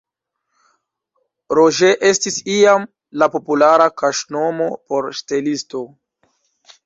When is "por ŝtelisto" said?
4.93-5.83